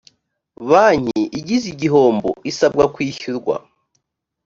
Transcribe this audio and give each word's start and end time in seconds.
banki 0.69 1.21
igize 1.39 1.65
igihombo 1.73 2.29
isabwa 2.51 2.83
kwishyurwa 2.93 3.55